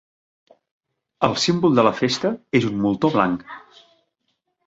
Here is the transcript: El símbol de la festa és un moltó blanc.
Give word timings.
El 1.27 1.35
símbol 1.43 1.75
de 1.79 1.83
la 1.87 1.91
festa 1.99 2.33
és 2.61 2.67
un 2.71 2.81
moltó 2.87 3.11
blanc. 3.17 3.45